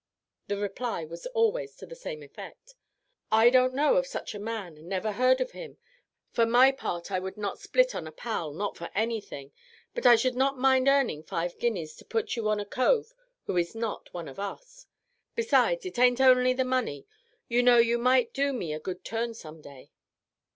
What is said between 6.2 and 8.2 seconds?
For my part, I would not split on a